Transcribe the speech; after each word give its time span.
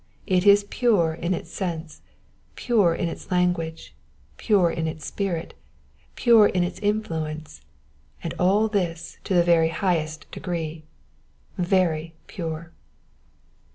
It 0.25 0.47
is 0.47 0.63
pure 0.71 1.13
in 1.13 1.35
its 1.35 1.51
sense, 1.51 2.01
pure 2.55 2.95
in 2.95 3.07
its 3.07 3.29
language, 3.29 3.93
pure 4.37 4.71
in 4.71 4.87
its 4.87 5.05
spirit, 5.05 5.53
pure 6.15 6.47
in 6.47 6.63
its 6.63 6.79
influence, 6.79 7.61
and 8.23 8.33
all 8.39 8.67
this 8.67 9.19
to 9.25 9.35
the 9.35 9.43
very 9.43 9.69
highest 9.69 10.25
degree 10.31 10.85
—"tJ^*y 11.59 12.13
pure." 12.25 12.71